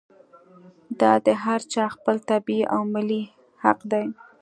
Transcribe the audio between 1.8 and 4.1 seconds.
خپل طبعي او ملي حق دی.